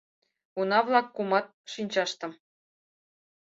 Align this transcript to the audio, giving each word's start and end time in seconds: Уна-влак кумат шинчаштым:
Уна-влак 0.59 1.07
кумат 1.15 1.45
шинчаштым: 1.71 2.31